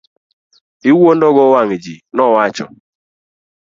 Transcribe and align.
Iwuondo 0.89 1.27
go 1.35 1.43
wang' 1.53 1.75
ji, 1.83 1.95
nowacho. 2.15 2.65